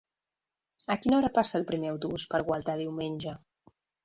A 0.95 0.97
quina 1.03 1.15
hora 1.19 1.29
passa 1.35 1.57
el 1.59 1.67
primer 1.73 1.91
autobús 1.93 2.27
per 2.33 2.41
Gualta 2.49 2.79
diumenge? 2.81 3.37